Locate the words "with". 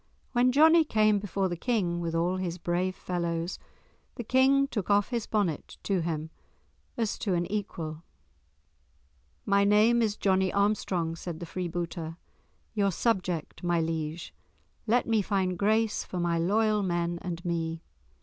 1.99-2.15